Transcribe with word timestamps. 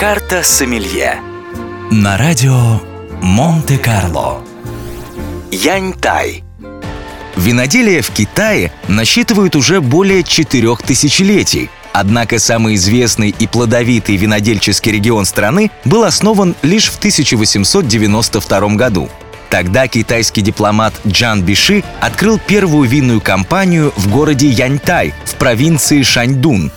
Карта 0.00 0.42
Сомелье 0.42 1.20
На 1.90 2.16
радио 2.16 2.80
Монте-Карло 3.20 4.42
Яньтай 5.50 6.42
Виноделие 7.36 8.00
в 8.00 8.08
Китае 8.08 8.72
насчитывает 8.88 9.56
уже 9.56 9.82
более 9.82 10.22
четырех 10.22 10.80
тысячелетий. 10.82 11.68
Однако 11.92 12.38
самый 12.38 12.76
известный 12.76 13.28
и 13.28 13.46
плодовитый 13.46 14.16
винодельческий 14.16 14.90
регион 14.90 15.26
страны 15.26 15.70
был 15.84 16.04
основан 16.04 16.56
лишь 16.62 16.88
в 16.88 16.96
1892 16.96 18.68
году. 18.76 19.10
Тогда 19.50 19.86
китайский 19.86 20.40
дипломат 20.40 20.94
Джан 21.06 21.42
Биши 21.42 21.84
открыл 22.00 22.38
первую 22.38 22.88
винную 22.88 23.20
компанию 23.20 23.92
в 23.96 24.10
городе 24.10 24.48
Яньтай 24.48 25.12
в 25.26 25.34
провинции 25.34 26.02
Шаньдун. 26.02 26.72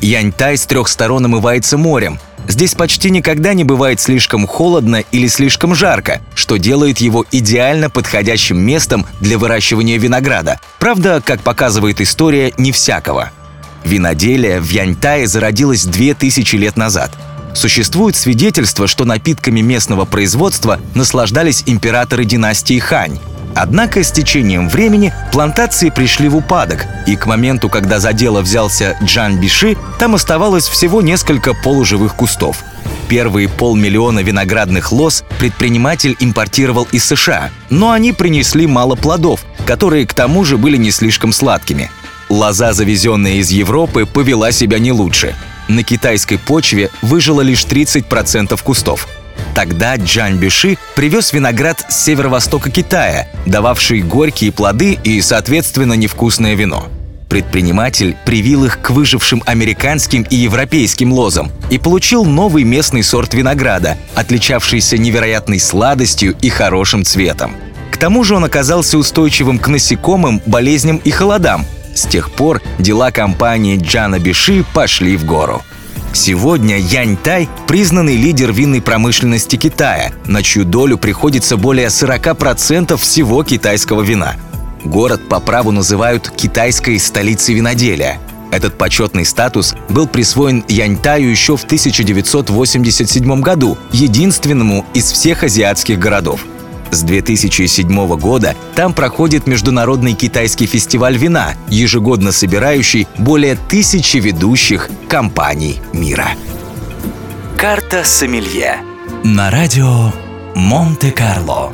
Яньтай 0.00 0.56
с 0.56 0.64
трех 0.64 0.86
сторон 0.86 1.24
омывается 1.24 1.76
морем. 1.76 2.20
Здесь 2.48 2.74
почти 2.74 3.10
никогда 3.10 3.54
не 3.54 3.62
бывает 3.62 4.00
слишком 4.00 4.46
холодно 4.46 5.04
или 5.12 5.28
слишком 5.28 5.74
жарко, 5.74 6.22
что 6.34 6.56
делает 6.56 6.98
его 6.98 7.24
идеально 7.30 7.90
подходящим 7.90 8.58
местом 8.58 9.06
для 9.20 9.38
выращивания 9.38 9.98
винограда. 9.98 10.58
Правда, 10.80 11.22
как 11.24 11.42
показывает 11.42 12.00
история, 12.00 12.52
не 12.56 12.72
всякого. 12.72 13.30
Виноделие 13.84 14.60
в 14.60 14.68
Яньтае 14.70 15.26
зародилось 15.26 15.84
2000 15.84 16.56
лет 16.56 16.76
назад– 16.76 17.12
Существует 17.54 18.14
свидетельство, 18.14 18.86
что 18.86 19.04
напитками 19.04 19.60
местного 19.60 20.04
производства 20.04 20.80
наслаждались 20.94 21.64
императоры 21.66 22.24
династии 22.24 22.78
Хань. 22.78 23.18
Однако 23.60 24.04
с 24.04 24.12
течением 24.12 24.68
времени 24.68 25.12
плантации 25.32 25.90
пришли 25.90 26.28
в 26.28 26.36
упадок, 26.36 26.86
и 27.08 27.16
к 27.16 27.26
моменту, 27.26 27.68
когда 27.68 27.98
за 27.98 28.12
дело 28.12 28.40
взялся 28.40 28.96
Джан 29.02 29.40
Биши, 29.40 29.76
там 29.98 30.14
оставалось 30.14 30.68
всего 30.68 31.02
несколько 31.02 31.54
полуживых 31.54 32.14
кустов. 32.14 32.62
Первые 33.08 33.48
полмиллиона 33.48 34.20
виноградных 34.20 34.92
лоз 34.92 35.24
предприниматель 35.40 36.14
импортировал 36.20 36.86
из 36.92 37.04
США, 37.04 37.50
но 37.68 37.90
они 37.90 38.12
принесли 38.12 38.68
мало 38.68 38.94
плодов, 38.94 39.44
которые 39.66 40.06
к 40.06 40.14
тому 40.14 40.44
же 40.44 40.56
были 40.56 40.76
не 40.76 40.92
слишком 40.92 41.32
сладкими. 41.32 41.90
Лоза, 42.28 42.72
завезенная 42.72 43.38
из 43.40 43.50
Европы, 43.50 44.06
повела 44.06 44.52
себя 44.52 44.78
не 44.78 44.92
лучше– 44.92 45.34
на 45.68 45.82
китайской 45.82 46.38
почве 46.38 46.90
выжило 47.02 47.42
лишь 47.42 47.64
30% 47.64 48.58
кустов. 48.62 49.06
Тогда 49.58 49.96
Джан 49.96 50.36
Бюши 50.36 50.78
привез 50.94 51.32
виноград 51.32 51.84
с 51.88 52.04
северо-востока 52.04 52.70
Китая, 52.70 53.26
дававший 53.44 54.02
горькие 54.02 54.52
плоды 54.52 54.96
и, 55.02 55.20
соответственно, 55.20 55.94
невкусное 55.94 56.54
вино. 56.54 56.86
Предприниматель 57.28 58.16
привил 58.24 58.66
их 58.66 58.80
к 58.80 58.90
выжившим 58.90 59.42
американским 59.46 60.22
и 60.30 60.36
европейским 60.36 61.12
лозам 61.12 61.50
и 61.70 61.78
получил 61.78 62.24
новый 62.24 62.62
местный 62.62 63.02
сорт 63.02 63.34
винограда, 63.34 63.96
отличавшийся 64.14 64.96
невероятной 64.96 65.58
сладостью 65.58 66.36
и 66.40 66.50
хорошим 66.50 67.04
цветом. 67.04 67.56
К 67.90 67.96
тому 67.96 68.22
же 68.22 68.36
он 68.36 68.44
оказался 68.44 68.96
устойчивым 68.96 69.58
к 69.58 69.66
насекомым, 69.66 70.40
болезням 70.46 70.98
и 70.98 71.10
холодам, 71.10 71.66
с 71.96 72.06
тех 72.06 72.30
пор 72.30 72.62
дела 72.78 73.10
компании 73.10 73.76
Джана 73.76 74.20
Биши 74.20 74.64
пошли 74.72 75.16
в 75.16 75.24
гору. 75.24 75.64
Сегодня 76.20 76.78
Янь 76.80 77.16
Тай– 77.16 77.48
признанный 77.68 78.16
лидер 78.16 78.52
винной 78.52 78.82
промышленности 78.82 79.54
Китая, 79.54 80.10
на 80.26 80.42
чью 80.42 80.64
долю 80.64 80.98
приходится 80.98 81.56
более 81.56 81.86
40% 81.86 82.96
всего 82.96 83.44
китайского 83.44 84.02
вина. 84.02 84.34
Город 84.82 85.28
по 85.28 85.38
праву 85.38 85.70
называют 85.70 86.28
китайской 86.28 86.98
столицей 86.98 87.54
виноделия. 87.54 88.18
Этот 88.50 88.76
почетный 88.76 89.24
статус 89.24 89.76
был 89.88 90.08
присвоен 90.08 90.64
Яньтаю 90.66 91.30
еще 91.30 91.56
в 91.56 91.62
1987 91.62 93.40
году, 93.40 93.78
единственному 93.92 94.84
из 94.94 95.12
всех 95.12 95.44
азиатских 95.44 96.00
городов– 96.00 96.44
с 96.90 97.02
2007 97.02 98.16
года 98.18 98.54
там 98.74 98.92
проходит 98.92 99.46
Международный 99.46 100.14
китайский 100.14 100.66
фестиваль 100.66 101.16
вина, 101.16 101.54
ежегодно 101.68 102.32
собирающий 102.32 103.06
более 103.18 103.56
тысячи 103.56 104.18
ведущих 104.18 104.90
компаний 105.08 105.80
мира. 105.92 106.28
Карта 107.56 108.04
Сомелье 108.04 108.78
На 109.24 109.50
радио 109.50 110.12
Монте-Карло. 110.54 111.72